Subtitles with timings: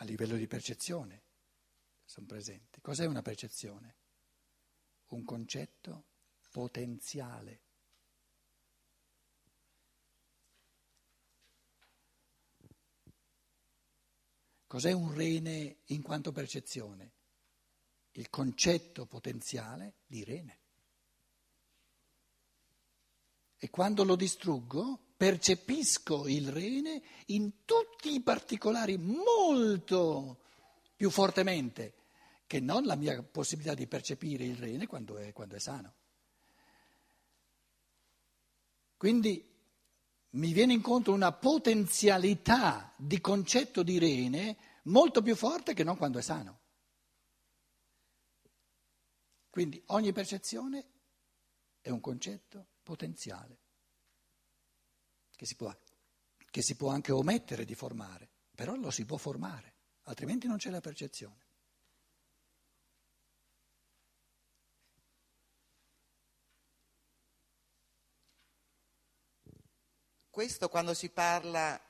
[0.00, 1.22] a livello di percezione
[2.04, 2.80] sono presenti.
[2.80, 3.96] Cos'è una percezione?
[5.08, 6.06] Un concetto
[6.50, 7.62] potenziale.
[14.66, 17.12] Cos'è un rene in quanto percezione?
[18.12, 20.60] Il concetto potenziale di rene.
[23.56, 30.38] E quando lo distruggo, percepisco il rene in tutti i particolari molto
[30.94, 31.94] più fortemente
[32.46, 35.94] che non la mia possibilità di percepire il rene quando è, quando è sano.
[38.96, 39.44] Quindi
[40.30, 46.18] mi viene incontro una potenzialità di concetto di rene molto più forte che non quando
[46.18, 46.60] è sano.
[49.50, 50.86] Quindi ogni percezione
[51.80, 53.66] è un concetto potenziale
[55.38, 55.72] che si può,
[56.50, 60.68] che si può anche omettere di formare, però lo si può formare, altrimenti non c'è
[60.68, 61.46] la percezione.
[70.28, 71.80] Questo quando si parla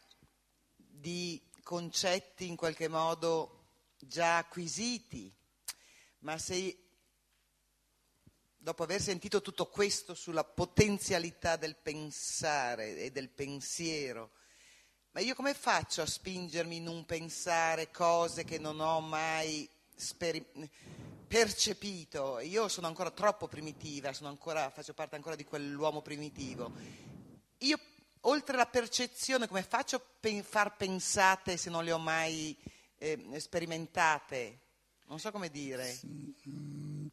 [0.77, 3.65] di concetti in qualche modo
[3.97, 5.35] già acquisiti,
[6.19, 6.88] ma se
[8.59, 14.33] dopo aver sentito tutto questo sulla potenzialità del pensare e del pensiero,
[15.13, 20.45] ma io come faccio a spingermi in un pensare cose che non ho mai speri-
[21.27, 22.41] percepito?
[22.41, 26.73] Io sono ancora troppo primitiva, ancora, faccio parte ancora di quell'uomo primitivo.
[27.59, 27.79] Io,
[28.23, 32.57] oltre alla percezione, come faccio a pen- far pensate se non le ho mai
[32.99, 34.61] eh, sperimentate?
[35.07, 35.99] Non so come dire.
[36.07, 36.31] Mm,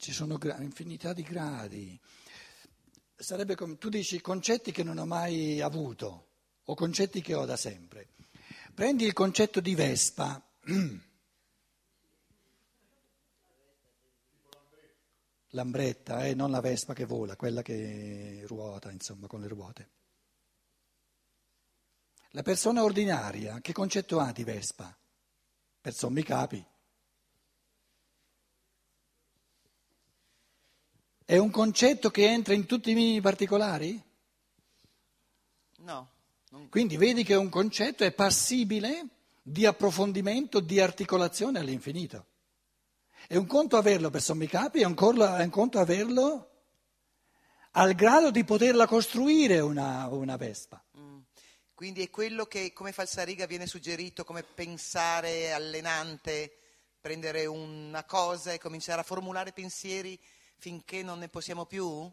[0.05, 1.99] ci sono gra- infinità di gradi.
[3.15, 6.27] Sarebbe come tu dici concetti che non ho mai avuto
[6.63, 8.09] o concetti che ho da sempre.
[8.75, 10.39] Prendi il concetto di Vespa.
[15.49, 19.89] Lambretta, eh, non la Vespa che vola, quella che ruota, insomma, con le ruote.
[22.29, 24.95] La persona ordinaria, che concetto ha di Vespa?
[25.81, 26.63] Per sommi capi.
[31.27, 33.99] È un concetto che entra in tutti i minimi particolari?
[35.77, 36.11] No.
[36.49, 36.69] Non...
[36.69, 39.07] Quindi vedi che un concetto è passibile
[39.41, 42.27] di approfondimento, di articolazione all'infinito.
[43.27, 46.51] È un conto averlo per sommi capi, è un, corlo, è un conto averlo
[47.71, 50.83] al grado di poterla costruire una, una Vespa.
[50.95, 51.21] Mm.
[51.73, 56.55] Quindi è quello che come falsariga viene suggerito come pensare allenante,
[57.01, 60.19] prendere una cosa e cominciare a formulare pensieri
[60.57, 62.09] finché non ne possiamo più?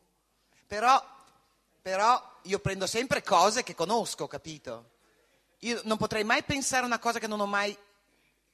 [0.66, 1.04] Però,
[1.80, 4.90] però io prendo sempre cose che conosco, capito?
[5.60, 7.76] Io non potrei mai pensare a una cosa che non ho mai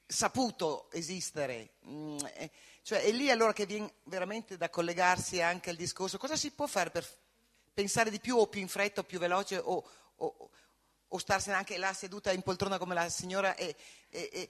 [0.05, 1.75] saputo esistere.
[1.87, 2.51] Mm, eh,
[2.81, 6.17] cioè, è lì allora che viene veramente da collegarsi anche al discorso.
[6.17, 7.07] Cosa si può fare per
[7.73, 9.83] pensare di più o più in fretta o più veloce o,
[10.15, 10.49] o,
[11.07, 13.75] o starsene anche là seduta in poltrona come la signora e,
[14.09, 14.49] e, e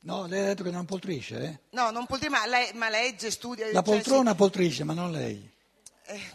[0.00, 1.58] No, lei ha detto che non poltrisce, eh?
[1.70, 3.66] No, non poltrisce, ma, lei, ma legge, studia.
[3.66, 4.36] La cioè, poltrona sì.
[4.36, 5.50] poltrisce, ma non lei.
[6.04, 6.30] Eh,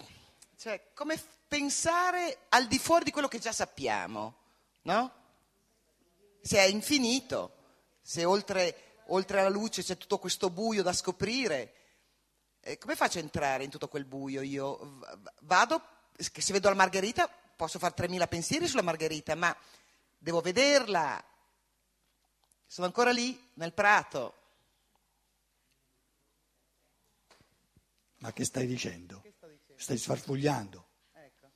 [0.57, 4.35] cioè, come pensare al di fuori di quello che già sappiamo,
[4.84, 5.12] no?
[6.41, 7.51] Se è infinito,
[8.01, 11.74] se oltre, oltre alla luce c'è tutto questo buio da scoprire,
[12.59, 15.00] eh, come faccio a entrare in tutto quel buio io?
[15.41, 15.81] Vado,
[16.18, 19.56] se vedo la Margherita posso fare 3.000 pensieri sulla Margherita, ma
[20.18, 21.24] devo vederla,
[22.74, 24.34] sono ancora lì, nel prato.
[28.18, 29.22] Ma che stai dicendo?
[29.22, 29.74] Che dicendo?
[29.76, 30.88] Stai sfarfugliando.
[31.12, 31.52] Ecco.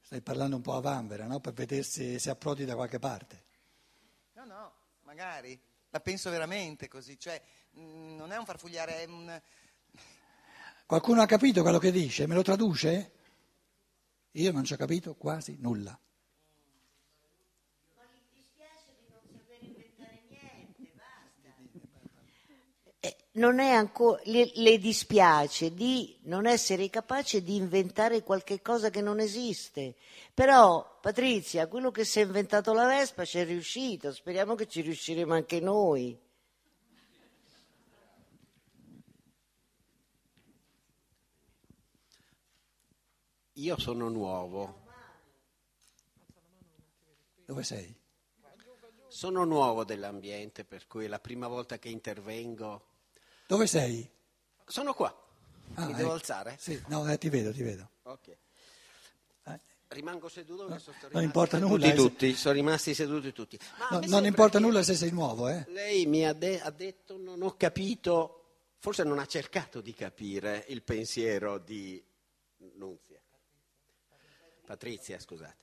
[0.00, 1.38] Stai parlando un po' a vanvera, no?
[1.38, 3.44] Per vedere se, se approdi da qualche parte.
[4.32, 4.72] No, no,
[5.02, 5.56] magari.
[5.90, 7.16] La penso veramente così.
[7.16, 7.40] Cioè,
[7.78, 9.40] mm, non è un farfugliare, è un...
[10.84, 12.26] Qualcuno ha capito quello che dice?
[12.26, 13.12] Me lo traduce?
[14.32, 15.96] Io non ci ho capito quasi nulla.
[23.36, 29.96] Ancora, le, le, dispiace di non essere capace di inventare qualche cosa che non esiste.
[30.32, 34.82] Però, Patrizia, quello che si è inventato la Vespa ci è riuscito, speriamo che ci
[34.82, 36.16] riusciremo anche noi.
[43.54, 44.82] Io sono nuovo.
[47.44, 47.94] Dove sei?
[49.08, 52.92] Sono nuovo dell'ambiente, per cui è la prima volta che intervengo
[53.46, 54.08] dove sei?
[54.66, 55.14] Sono qua.
[55.74, 56.12] Ah, Mi devo ecco.
[56.14, 56.56] alzare?
[56.58, 57.90] Sì, no, eh, ti vedo, ti vedo.
[58.02, 58.28] Ok.
[59.46, 59.60] Eh.
[59.88, 63.58] Rimango seduto sono non importa nulla, eh, se- tutti, sono rimasti seduti tutti.
[63.90, 65.64] No, non importa nulla se sei nuovo, eh?
[65.68, 68.40] Lei mi ha, de- ha detto, non ho capito,
[68.78, 72.02] forse non ha cercato di capire il pensiero di
[72.76, 73.20] Nunzia.
[74.64, 75.62] Patrizia, scusate.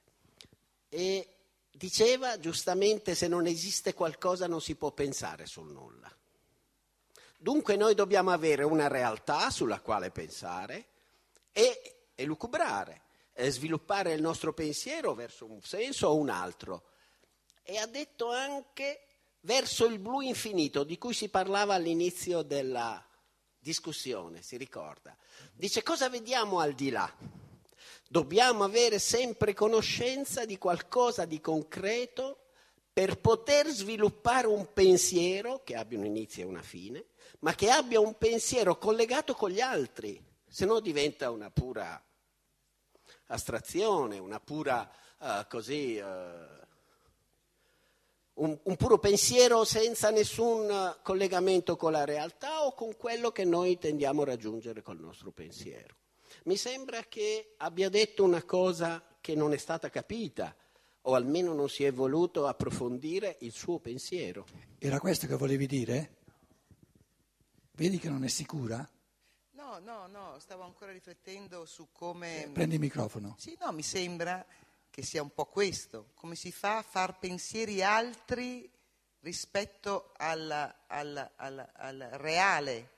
[0.89, 1.27] E
[1.71, 6.13] diceva giustamente se non esiste qualcosa non si può pensare sul nulla.
[7.41, 10.89] Dunque noi dobbiamo avere una realtà sulla quale pensare
[11.51, 13.01] e elucubrare,
[13.33, 16.83] e sviluppare il nostro pensiero verso un senso o un altro.
[17.63, 19.07] E ha detto anche
[19.39, 23.03] verso il blu infinito di cui si parlava all'inizio della
[23.57, 25.17] discussione, si ricorda.
[25.51, 27.11] Dice cosa vediamo al di là?
[28.07, 32.40] Dobbiamo avere sempre conoscenza di qualcosa di concreto
[32.93, 37.05] per poter sviluppare un pensiero che abbia un inizio e una fine,
[37.39, 42.03] ma che abbia un pensiero collegato con gli altri, se no diventa una pura
[43.27, 46.59] astrazione, una pura eh, così, eh,
[48.33, 53.77] un, un puro pensiero senza nessun collegamento con la realtà o con quello che noi
[53.77, 55.95] tendiamo a raggiungere col nostro pensiero.
[56.43, 60.55] Mi sembra che abbia detto una cosa che non è stata capita,
[61.01, 64.45] o almeno non si è voluto approfondire il suo pensiero.
[64.77, 66.17] Era questo che volevi dire?
[67.73, 68.87] Vedi che non è sicura?
[69.51, 72.49] No, no, no, stavo ancora riflettendo su come...
[72.53, 73.35] Prendi il microfono.
[73.37, 74.45] Sì, no, mi sembra
[74.89, 78.69] che sia un po' questo, come si fa a far pensieri altri
[79.21, 82.89] rispetto alla- alla- alla- al reale.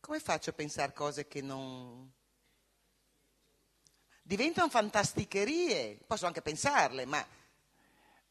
[0.00, 2.10] Come faccio a pensare cose che non...
[4.26, 7.22] Diventano fantasticherie, posso anche pensarle, ma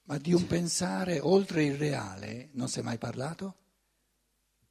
[0.06, 3.58] Ma di un pensare oltre il reale non si è mai parlato?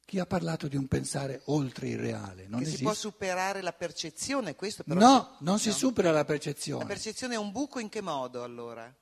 [0.05, 2.45] Chi ha parlato di un pensare oltre il reale?
[2.47, 2.83] Non che si esiste.
[2.83, 4.99] può superare la percezione, questo però...
[4.99, 5.75] No, non si no.
[5.75, 6.85] supera la La percezione.
[6.85, 8.93] percezione è un buco in che modo allora?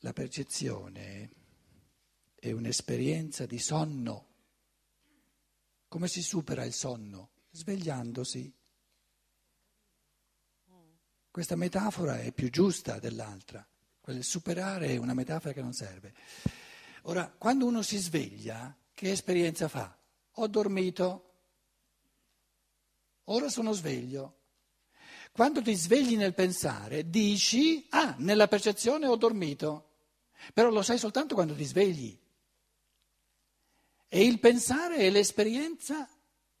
[0.00, 1.30] La percezione
[2.34, 4.26] è un'esperienza di sonno.
[5.86, 7.30] Come si supera il sonno?
[7.52, 8.52] Svegliandosi.
[11.34, 13.66] Questa metafora è più giusta dell'altra.
[14.00, 16.14] Quel superare è una metafora che non serve.
[17.06, 19.98] Ora, quando uno si sveglia, che esperienza fa?
[20.34, 21.32] Ho dormito,
[23.24, 24.42] ora sono sveglio.
[25.32, 29.88] Quando ti svegli nel pensare, dici, ah, nella percezione ho dormito,
[30.52, 32.16] però lo sai soltanto quando ti svegli.
[34.06, 36.08] E il pensare è l'esperienza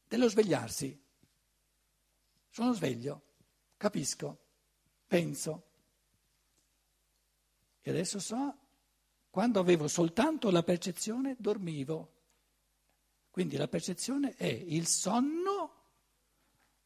[0.08, 1.00] dello svegliarsi.
[2.50, 3.22] Sono sveglio,
[3.76, 4.38] capisco,
[5.06, 5.62] penso.
[7.80, 8.58] E adesso so,
[9.30, 12.12] quando avevo soltanto la percezione, dormivo.
[13.30, 15.82] Quindi la percezione è il sonno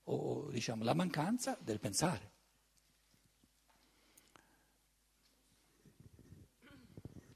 [0.05, 2.33] o diciamo la mancanza del pensare.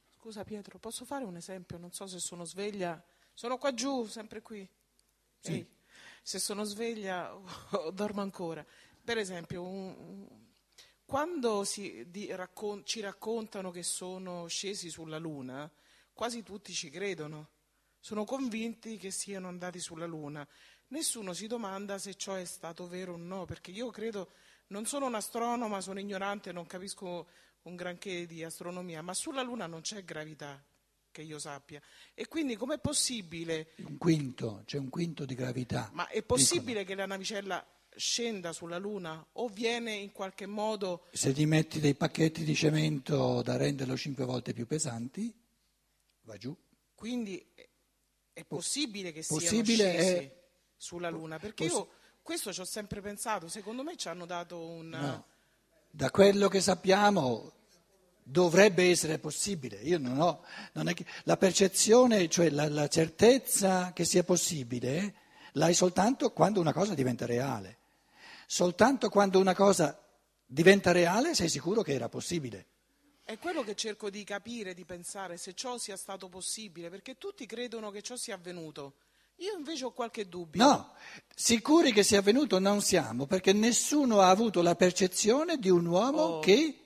[0.09, 1.79] Scusa Pietro, posso fare un esempio?
[1.79, 3.05] Non so se sono sveglia.
[3.35, 4.67] Sono qua giù, sempre qui.
[5.41, 5.53] Sì.
[5.53, 5.67] Ehi,
[6.23, 7.35] se sono sveglia
[7.73, 8.65] o, dormo ancora.
[9.05, 10.42] Per esempio, un-
[11.13, 15.71] quando si di- raccon- ci raccontano che sono scesi sulla Luna,
[16.15, 17.51] quasi tutti ci credono.
[18.01, 20.49] Sono convinti che siano andati sulla Luna.
[20.89, 24.31] Nessuno si domanda se ciò è stato vero o no, perché io credo,
[24.69, 27.29] non sono un astronoma, sono ignorante, non capisco
[27.65, 30.65] un granché di astronomia, ma sulla Luna non c'è gravità,
[31.11, 31.79] che io sappia.
[32.15, 35.91] E quindi com'è possibile, Un quinto, c'è un quinto di gravità.
[35.93, 37.63] ma è possibile che la navicella
[37.97, 41.07] scenda sulla Luna o viene in qualche modo...
[41.13, 45.33] Se gli metti dei pacchetti di cemento da renderlo cinque volte più pesanti,
[46.23, 46.57] va giù.
[46.95, 47.45] Quindi
[48.33, 50.43] è- possibile che possibile siano scesi è-
[50.77, 51.39] sulla Luna?
[51.39, 51.89] Perché possi- io
[52.23, 54.89] questo ci ho sempre pensato, secondo me ci hanno dato un...
[54.89, 55.27] No.
[55.91, 57.53] Da quello che sappiamo
[58.23, 59.77] dovrebbe essere possibile.
[59.83, 65.15] Io non ho, non è che, la percezione, cioè la, la certezza che sia possibile,
[65.53, 67.79] l'hai soltanto quando una cosa diventa reale.
[68.53, 69.99] Soltanto quando una cosa
[70.45, 72.67] diventa reale sei sicuro che era possibile.
[73.25, 77.47] È quello che cerco di capire, di pensare se ciò sia stato possibile, perché tutti
[77.47, 78.97] credono che ciò sia avvenuto.
[79.37, 80.63] Io invece ho qualche dubbio.
[80.63, 80.93] No,
[81.35, 86.21] sicuri che sia avvenuto non siamo, perché nessuno ha avuto la percezione di un uomo
[86.21, 86.39] Oh.
[86.41, 86.79] che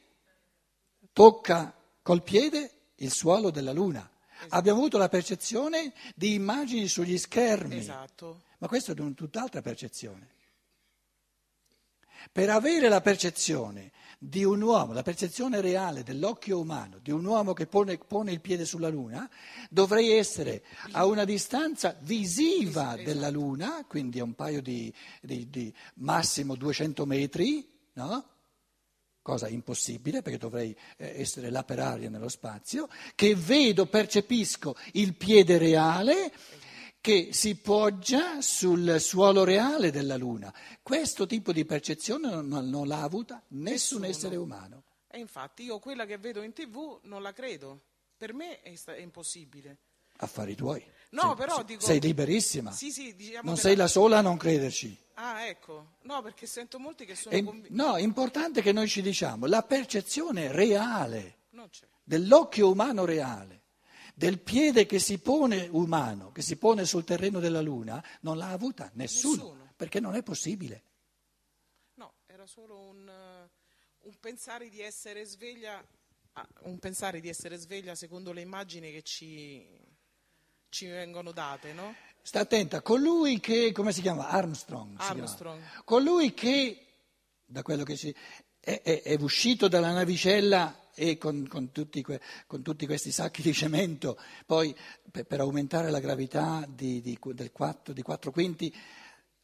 [1.12, 4.08] tocca col piede il suolo della Luna.
[4.50, 8.42] Abbiamo avuto la percezione di immagini sugli schermi, Esatto.
[8.58, 10.34] ma questa è una tutt'altra percezione.
[12.32, 17.52] Per avere la percezione di un uomo, la percezione reale dell'occhio umano, di un uomo
[17.52, 19.28] che pone, pone il piede sulla Luna,
[19.70, 23.02] dovrei essere a una distanza visiva Esatto.
[23.02, 28.30] della Luna, quindi a un paio di, di- di massimo 200 metri, no?
[29.22, 35.14] cosa impossibile perché dovrei eh, essere là per aria nello spazio, che vedo, percepisco il
[35.16, 36.32] piede reale
[37.06, 40.52] che si poggia sul suolo reale della Luna.
[40.82, 44.06] Questo tipo di percezione non, non l'ha avuta nessun Nessuno.
[44.06, 44.82] essere umano.
[45.06, 47.80] E infatti io quella che vedo in tv non la credo.
[48.16, 49.76] Per me è, è impossibile.
[50.16, 50.84] Affari tuoi.
[51.10, 52.72] No, Sei- però dico- Sei liberissima.
[52.72, 54.98] Sì, sì, diciamo non sei la- la sola a non crederci.
[55.14, 55.98] Ah, ecco.
[56.02, 57.68] No, perché sento molti che sono convinti.
[57.72, 61.36] no, è importante che noi ci diciamo la percezione reale
[62.02, 63.62] dell'occhio umano reale,
[64.18, 68.48] del piede che si pone umano, che si pone sul terreno della Luna, non l'ha
[68.48, 69.72] avuta nessuno, Nessuno.
[69.76, 70.82] perché non è possibile.
[71.96, 73.50] No, era solo un, eh,
[74.08, 75.86] un pensare di essere sveglia,
[76.32, 79.68] ah, un pensare di essere sveglia secondo le immagini che ci,
[80.70, 81.94] ci vengono date, no?
[82.22, 84.28] Sta attenta, colui che, come si chiama?
[84.28, 84.98] Armstrong.
[84.98, 85.60] si Armstrong.
[85.60, 85.82] chiama.
[85.84, 86.86] Colui che,
[87.44, 88.16] da quello che si,
[88.66, 93.40] è, è- è uscito dalla navicella e con, con tutti que- con tutti questi sacchi
[93.42, 94.74] di cemento, poi
[95.08, 98.74] per, per aumentare la gravità di, di, del 4, di 4 quinti,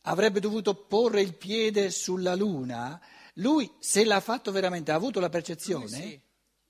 [0.02, 3.00] avrebbe dovuto porre il piede sulla Luna,
[3.35, 5.85] lui se l'ha fatto veramente, ha avuto la percezione?
[5.85, 6.21] Lui sì.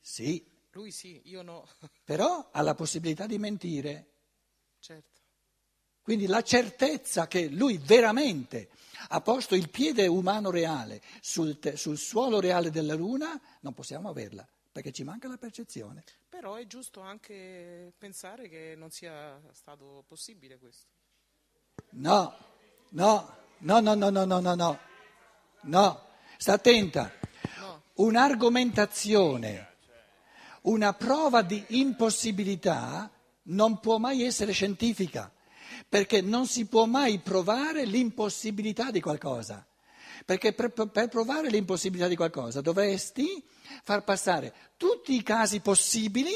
[0.04, 1.66] Sì, Lui sì, io no.
[2.04, 4.10] però ha la possibilità di mentire.
[4.78, 5.20] certo.
[6.02, 8.68] Quindi la certezza che lui veramente
[9.08, 14.08] ha posto il piede umano reale sul, te- sul suolo reale della Luna, non possiamo
[14.08, 16.04] averla, perché ci manca la percezione.
[16.28, 20.86] Però è giusto anche pensare che non sia stato possibile questo.
[21.90, 22.34] No,
[22.90, 24.78] no, no, no, no, no, no, no, no,
[25.62, 26.06] no,
[26.36, 27.12] sta attenta.
[27.58, 27.82] No.
[27.94, 29.76] Un'argomentazione,
[30.62, 33.10] una prova di impossibilità
[33.44, 35.30] non può mai essere scientifica,
[35.88, 39.66] perché non si può mai provare l'impossibilità di qualcosa.
[40.24, 43.42] Perché per, per provare l'impossibilità di qualcosa dovresti
[43.82, 46.32] far passare tutti i casi possibili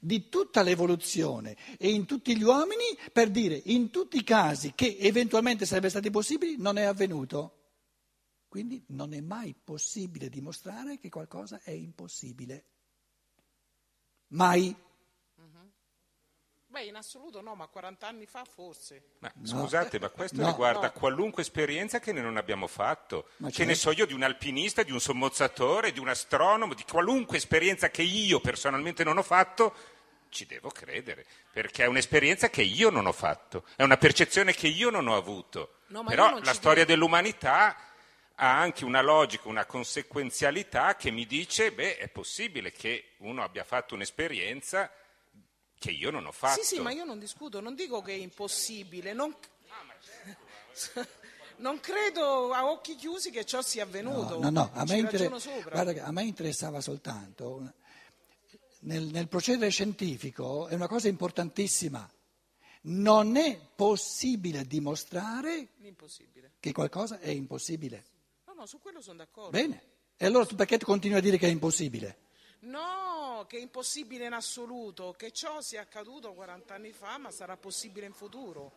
[0.00, 4.96] di tutta l'evoluzione e in tutti gli uomini per dire in tutti i casi che
[5.00, 7.54] eventualmente sarebbe stati possibili non è avvenuto.
[8.48, 12.64] Quindi non è mai possibile dimostrare che qualcosa è impossibile.
[14.28, 14.74] Mai.
[16.78, 19.02] Beh, in assoluto no, ma 40 anni fa forse.
[19.18, 19.46] Ma No.
[19.62, 20.46] scusate, ma questo No.
[20.46, 20.92] riguarda No.
[20.92, 23.30] qualunque esperienza che noi non abbiamo fatto.
[23.38, 26.84] Ma che ne so io di un alpinista, di un sommozzatore, di un astronomo, di
[26.88, 29.74] qualunque esperienza che io personalmente non ho fatto,
[30.28, 34.68] ci devo credere, perché è un'esperienza che io non ho fatto, è una percezione che
[34.68, 35.78] io non ho avuto.
[35.88, 36.92] No, ma io Però la storia credo.
[36.92, 37.76] dell'umanità
[38.36, 43.64] ha anche una logica, una conseguenzialità che mi dice, beh, è possibile che uno abbia
[43.64, 44.88] fatto un'esperienza
[45.78, 46.62] che io non ho fatto.
[46.62, 49.34] Sì, sì, ma io non discuto, non dico che è impossibile, non,
[51.58, 54.38] non credo a occhi chiusi che ciò sia avvenuto.
[54.38, 57.72] No, no, no, a me, inter- guarda che a me interessava soltanto,
[58.80, 62.08] nel, nel procedere scientifico è una cosa importantissima,
[62.82, 65.68] non è possibile dimostrare
[66.60, 68.04] che qualcosa è impossibile.
[68.46, 69.50] No, no, su quello sono d'accordo.
[69.50, 69.82] Bene,
[70.16, 72.26] e allora tu perché continui a dire che è impossibile?
[72.60, 77.56] No, che è impossibile in assoluto, che ciò sia accaduto 40 anni fa, ma sarà
[77.56, 78.72] possibile in futuro.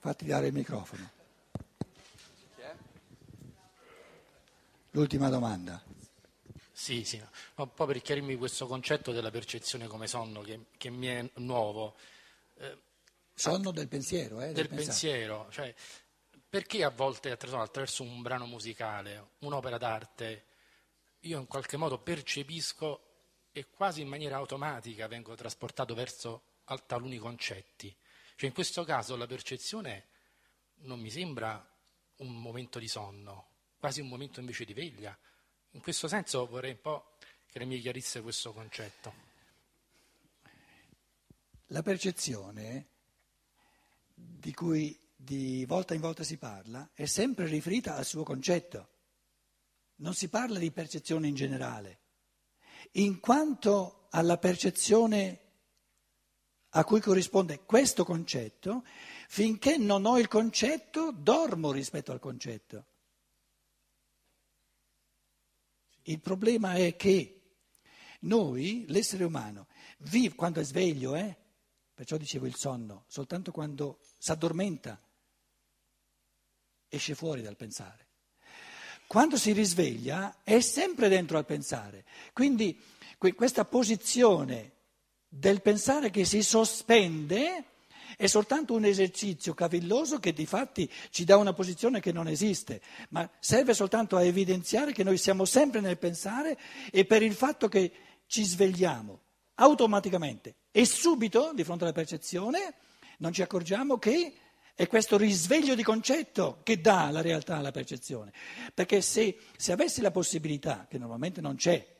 [0.00, 1.10] Fatti dare il microfono.
[4.90, 5.82] L'ultima domanda.
[6.70, 7.28] Sì, sì, no.
[7.56, 11.96] un po' per chiarirmi questo concetto della percezione come sonno che, che mi è nuovo,
[13.36, 14.84] Sonno del pensiero, eh, del pensare.
[14.84, 15.74] pensiero, cioè
[16.54, 20.44] perché a volte attraverso, un brano musicale, un'opera d'arte,
[21.22, 23.06] io in qualche modo percepisco
[23.50, 27.92] e quasi in maniera automatica vengo trasportato verso al- taluni concetti.
[28.36, 30.06] Cioè in questo caso la percezione
[30.82, 31.60] non mi sembra
[32.18, 35.18] un momento di sonno, quasi un momento invece di veglia.
[35.72, 37.16] In questo senso vorrei un po'
[37.50, 39.12] che lei mi chiarisse questo concetto.
[41.66, 42.86] La percezione
[44.14, 48.90] di cui di volta in volta si parla è sempre riferita al suo concetto.
[49.96, 52.00] Non si parla di percezione in generale.
[52.92, 55.40] In quanto alla percezione
[56.76, 58.84] a cui corrisponde questo concetto,
[59.28, 62.86] finché non ho il concetto, dormo rispetto al concetto.
[66.02, 67.56] Il problema è che
[68.20, 71.34] noi, l'essere umano, vive quando è sveglio, eh?
[71.94, 75.00] perciò dicevo il sonno, soltanto quando si addormenta,
[76.94, 78.06] esce fuori dal pensare.
[79.06, 82.04] Quando si risveglia è sempre dentro al pensare.
[82.32, 82.80] Quindi
[83.18, 84.72] questa posizione
[85.28, 87.64] del pensare che si sospende
[88.16, 92.80] è soltanto un esercizio cavilloso che di fatti ci dà una posizione che non esiste,
[93.10, 96.58] ma serve soltanto a evidenziare che noi siamo sempre nel pensare
[96.90, 97.92] e per il fatto che
[98.26, 99.20] ci svegliamo
[99.56, 102.74] automaticamente e subito di fronte alla percezione
[103.18, 104.34] non ci accorgiamo che
[104.74, 108.32] è questo risveglio di concetto che dà la realtà alla percezione.
[108.74, 111.92] Perché se, se avessi la possibilità, che normalmente non c'è,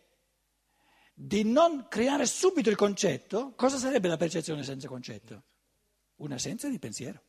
[1.14, 5.42] di non creare subito il concetto, cosa sarebbe la percezione senza concetto?
[6.16, 7.22] Un'assenza di pensiero.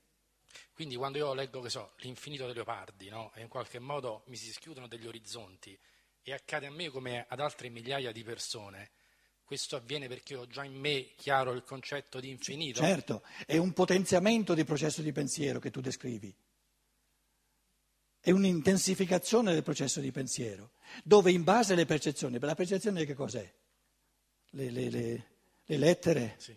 [0.73, 3.31] Quindi quando io leggo, che so, l'infinito dei leopardi, no?
[3.35, 5.77] e in qualche modo mi si schiudono degli orizzonti,
[6.23, 8.91] e accade a me come ad altre migliaia di persone,
[9.45, 12.81] questo avviene perché ho già in me chiaro il concetto di infinito?
[12.81, 16.35] Certo, è un potenziamento del processo di pensiero che tu descrivi.
[18.19, 20.71] È un'intensificazione del processo di pensiero,
[21.03, 23.53] dove in base alle percezioni, per la percezione che cos'è?
[24.49, 25.25] Le, le, le,
[25.63, 26.55] le lettere sì.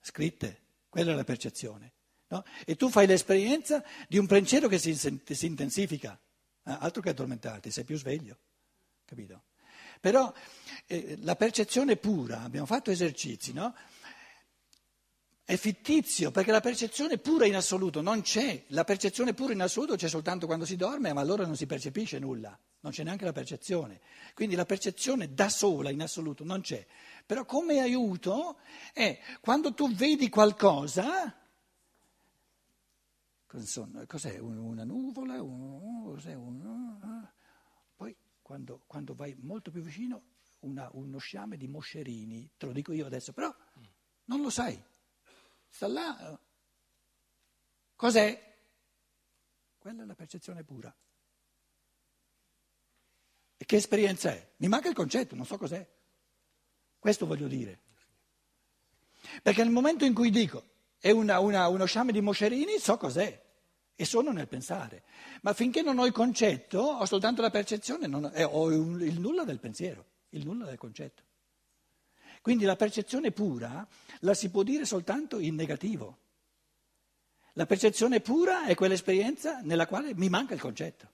[0.00, 1.92] scritte, quella è la percezione.
[2.28, 2.42] No?
[2.64, 6.18] E tu fai l'esperienza di un pensiero che si, si intensifica,
[6.64, 8.38] eh, altro che addormentarti, sei più sveglio,
[9.04, 9.42] capito?
[10.00, 10.32] Però
[10.86, 13.74] eh, la percezione pura, abbiamo fatto esercizi, no?
[15.44, 18.64] È fittizio, perché la percezione pura in assoluto non c'è.
[18.68, 22.18] La percezione pura in assoluto c'è soltanto quando si dorme, ma allora non si percepisce
[22.18, 24.00] nulla, non c'è neanche la percezione.
[24.34, 26.86] Quindi la percezione da sola in assoluto non c'è.
[27.24, 28.58] Però come aiuto
[28.92, 31.34] è quando tu vedi qualcosa,
[33.46, 37.26] cos'è una nuvola, cos'è un,
[38.48, 40.22] quando, quando vai molto più vicino,
[40.60, 43.54] una, uno sciame di moscerini, te lo dico io adesso, però
[44.24, 44.82] non lo sai.
[45.68, 46.40] Sta là.
[47.94, 48.56] Cos'è?
[49.76, 50.96] Quella è la percezione pura.
[53.58, 54.52] E che esperienza è?
[54.56, 55.86] Mi manca il concetto, non so cos'è.
[56.98, 57.82] Questo voglio dire.
[59.42, 60.64] Perché nel momento in cui dico
[60.96, 63.44] è una, una, uno sciame di moscerini, so cos'è
[64.00, 65.02] e sono nel pensare.
[65.42, 69.42] Ma finché non ho il concetto, ho soltanto la percezione, non, eh, ho il nulla
[69.42, 71.24] del pensiero, il nulla del concetto.
[72.40, 73.84] Quindi la percezione pura
[74.20, 76.18] la si può dire soltanto in negativo.
[77.54, 81.10] La percezione pura è quell'esperienza nella quale mi manca il concetto,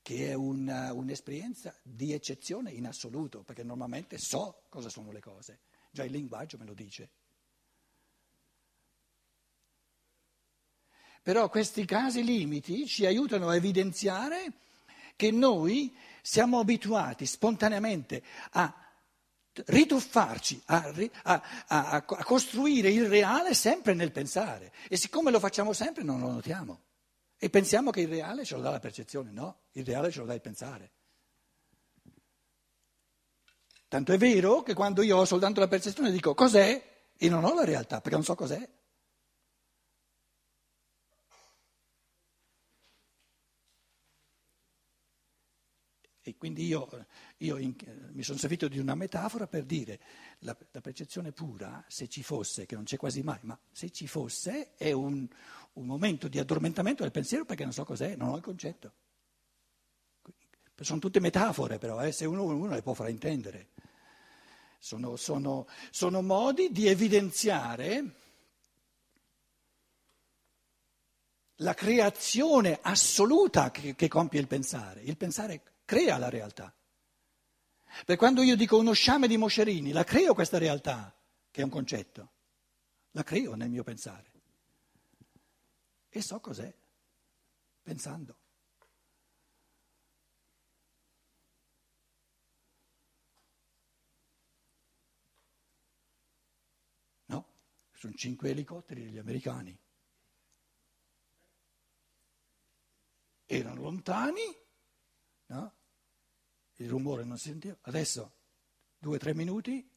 [0.00, 5.58] che è una, un'esperienza di eccezione in assoluto, perché normalmente so cosa sono le cose,
[5.90, 7.10] già il linguaggio me lo dice.
[11.28, 14.50] Però questi casi limiti ci aiutano a evidenziare
[15.14, 18.74] che noi siamo abituati spontaneamente a
[19.66, 20.90] rituffarci, a,
[21.24, 24.72] a, a, a, costruire il reale sempre nel pensare.
[24.88, 26.80] E siccome lo facciamo sempre non lo notiamo.
[27.36, 30.24] E pensiamo che il reale ce lo dà la percezione, no, il reale ce lo
[30.24, 30.90] dà il pensare.
[33.86, 37.52] Tanto è vero che quando io ho soltanto la percezione dico cos'è e non ho
[37.52, 38.66] la realtà perché non so cos'è.
[46.28, 46.86] E quindi io,
[47.38, 47.74] io in,
[48.12, 49.98] mi sono servito di una metafora per dire
[50.40, 54.06] la, la percezione pura, se ci fosse, che non c'è quasi mai, ma se ci
[54.06, 55.26] fosse, è un,
[55.72, 58.92] un momento di addormentamento del pensiero perché non so cos'è, non ho il concetto.
[60.80, 63.70] Sono tutte metafore però, eh, se uno, uno, le può fraintendere.
[64.78, 68.14] Sono, sono, sono modi di evidenziare
[71.56, 75.00] la creazione assoluta che, che compie il pensare.
[75.00, 76.70] Il pensare crea la realtà.
[78.04, 81.18] Per quando io dico uno sciame di moscerini, la creo questa realtà,
[81.50, 82.32] che è un concetto,
[83.12, 84.30] la creo nel mio pensare.
[86.10, 86.70] E so cos'è,
[87.80, 88.38] pensando.
[97.26, 97.48] No,
[97.94, 99.74] sono cinque elicotteri degli americani.
[103.46, 104.54] Erano lontani,
[105.46, 105.76] no?
[106.80, 107.76] Il rumore non si sentiva.
[107.82, 108.32] Adesso,
[108.98, 109.88] due o tre minuti,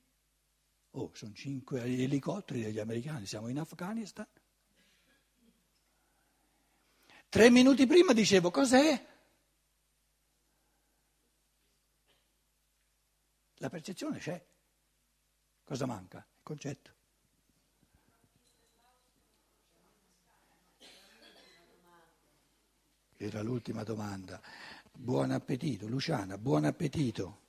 [0.92, 4.28] oh, sono cinque elicotteri degli americani, siamo in Afghanistan.
[7.30, 9.10] Tre minuti prima dicevo, cos'è?
[13.56, 14.44] La percezione c'è.
[15.64, 16.18] Cosa manca?
[16.18, 17.00] Il concetto.
[23.16, 24.42] Era l'ultima domanda.
[24.94, 27.40] Buon appetito, Luciana, buon appetito.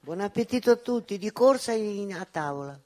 [0.00, 2.80] Buon appetito a tutti, di corsa in, a tavola.